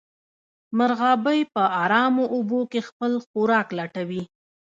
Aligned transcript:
مرغابۍ 0.77 1.39
په 1.53 1.63
ارامو 1.83 2.25
اوبو 2.35 2.59
کې 2.71 2.79
خپل 2.89 3.11
خوراک 3.25 3.67
لټوي 3.77 4.23